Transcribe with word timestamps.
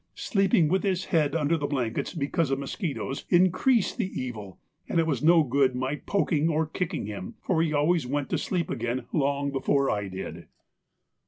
Sleeping 0.15 0.67
with 0.67 0.81
his 0.81 1.05
head 1.13 1.35
under 1.35 1.55
the 1.57 1.67
blankets 1.67 2.15
because 2.15 2.49
of 2.49 2.57
mosquitoes, 2.57 3.23
increased 3.29 3.99
the 3.99 4.09
evil, 4.19 4.57
and 4.89 4.97
it 4.99 5.05
was 5.05 5.21
no 5.23 5.43
good 5.43 5.75
my 5.75 5.97
poking 6.07 6.49
or 6.49 6.65
kicking 6.65 7.05
him, 7.05 7.35
for 7.39 7.61
he 7.61 7.71
always 7.71 8.07
went 8.07 8.27
to 8.31 8.39
sleep 8.39 8.71
again 8.71 9.05
long 9.13 9.51
before 9.51 9.91
I 9.91 10.07
did. 10.07 10.47